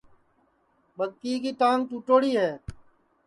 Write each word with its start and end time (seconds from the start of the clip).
ٻگتیئے 0.97 1.35
کی 1.43 1.51
ٹانگ 1.59 1.79
ٹُوٹوڑی 1.89 2.31
ہے 2.39 2.51